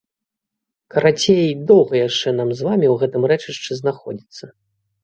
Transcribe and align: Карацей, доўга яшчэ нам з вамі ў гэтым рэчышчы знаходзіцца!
Карацей, 0.95 1.51
доўга 1.73 1.93
яшчэ 2.07 2.35
нам 2.41 2.49
з 2.57 2.69
вамі 2.71 2.87
ў 2.93 2.95
гэтым 3.05 3.23
рэчышчы 3.35 3.71
знаходзіцца! 3.83 4.45